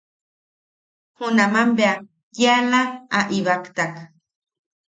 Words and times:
Junaman 1.17 1.69
bea 1.77 1.93
kiala 2.35 2.81
a 3.17 3.19
ibaktak. 3.37 3.93